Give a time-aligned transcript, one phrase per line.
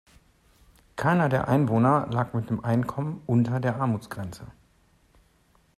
[0.95, 4.47] Keiner der Einwohner lag mit dem Einkommen unter der Armutsgrenze.